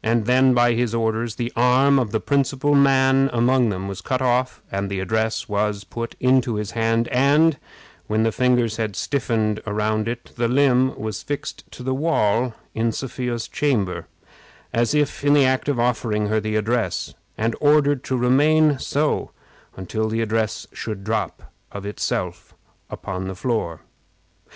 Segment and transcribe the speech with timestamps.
[0.00, 4.22] And then, by his orders, the arm of the principal man among them was cut
[4.22, 7.58] off, the address was put into his hand, and,
[8.06, 12.92] when the fingers had stiffened around it, the limb was fixed to the wall in
[12.92, 14.06] Sophia's chamber,
[14.72, 19.32] as if in the act of offering her the address, and ordered to remain so
[19.76, 22.54] until the address should drop, of itself,
[22.88, 23.80] upon the floor.